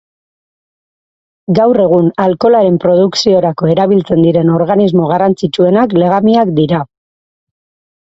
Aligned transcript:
Gaur 1.59 1.81
egun 1.83 2.07
alkoholaren 2.25 2.81
produkziorako 2.87 3.71
erabiltzen 3.75 4.27
diren 4.29 4.53
organismo 4.59 5.13
garrantzitsuenak 5.15 5.99
legamiak 6.05 6.59
dira. 6.65 6.85